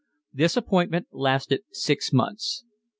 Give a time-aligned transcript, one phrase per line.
[0.33, 2.63] This appointment lasted six months.